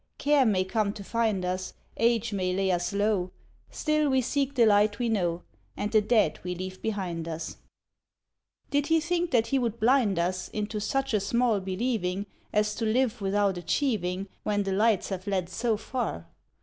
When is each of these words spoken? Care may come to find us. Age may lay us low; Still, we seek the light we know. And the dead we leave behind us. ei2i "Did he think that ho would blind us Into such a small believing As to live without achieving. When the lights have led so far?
Care 0.17 0.47
may 0.47 0.63
come 0.63 0.93
to 0.93 1.03
find 1.03 1.45
us. 1.45 1.75
Age 1.95 2.33
may 2.33 2.55
lay 2.55 2.71
us 2.71 2.91
low; 2.91 3.29
Still, 3.69 4.09
we 4.09 4.19
seek 4.19 4.55
the 4.55 4.65
light 4.65 4.97
we 4.97 5.09
know. 5.09 5.43
And 5.77 5.91
the 5.91 6.01
dead 6.01 6.39
we 6.43 6.55
leave 6.55 6.81
behind 6.81 7.27
us. 7.27 7.57
ei2i 8.71 8.71
"Did 8.71 8.87
he 8.87 8.99
think 8.99 9.29
that 9.29 9.49
ho 9.51 9.59
would 9.59 9.79
blind 9.79 10.17
us 10.17 10.47
Into 10.47 10.79
such 10.79 11.13
a 11.13 11.19
small 11.19 11.59
believing 11.59 12.25
As 12.51 12.73
to 12.77 12.83
live 12.85 13.21
without 13.21 13.59
achieving. 13.59 14.27
When 14.41 14.63
the 14.63 14.73
lights 14.73 15.09
have 15.09 15.27
led 15.27 15.49
so 15.49 15.77
far? 15.77 16.25